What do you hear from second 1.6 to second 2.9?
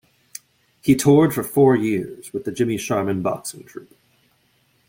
years with the Jimmy